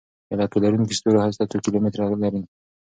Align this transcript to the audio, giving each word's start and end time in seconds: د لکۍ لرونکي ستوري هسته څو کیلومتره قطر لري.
د 0.29 0.31
لکۍ 0.39 0.57
لرونکي 0.63 0.93
ستوري 0.99 1.19
هسته 1.21 1.43
څو 1.51 1.57
کیلومتره 1.63 2.03
قطر 2.11 2.17
لري. 2.23 2.41